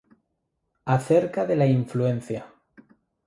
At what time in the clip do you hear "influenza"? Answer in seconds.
1.67-2.47